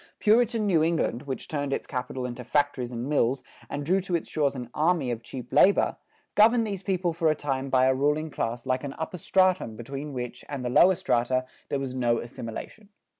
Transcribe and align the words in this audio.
Puritan 0.19 0.65
New 0.65 0.81
England, 0.81 1.27
which 1.27 1.47
turned 1.47 1.71
its 1.71 1.85
capital 1.85 2.25
into 2.25 2.43
factories 2.43 2.91
and 2.91 3.07
mills 3.07 3.43
and 3.69 3.85
drew 3.85 4.01
to 4.01 4.15
its 4.15 4.27
shores 4.27 4.55
an 4.55 4.71
army 4.73 5.11
of 5.11 5.21
cheap 5.21 5.53
labor, 5.53 5.95
governed 6.33 6.65
these 6.65 6.81
people 6.81 7.13
for 7.13 7.29
a 7.29 7.35
time 7.35 7.69
by 7.69 7.85
a 7.85 7.93
ruling 7.93 8.31
class 8.31 8.65
like 8.65 8.83
an 8.83 8.95
upper 8.97 9.19
stratum 9.19 9.75
between 9.75 10.11
which 10.11 10.43
and 10.49 10.65
the 10.65 10.71
lower 10.71 10.95
strata 10.95 11.45
there 11.69 11.77
was 11.77 11.93
no 11.93 12.17
assimilation. 12.17 12.89